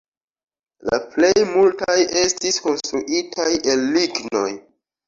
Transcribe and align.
La 0.91 0.99
plej 1.11 1.33
multaj 1.51 1.99
estis 2.25 2.59
konstruitaj 2.67 3.49
el 3.77 3.89
lignoj. 3.97 4.49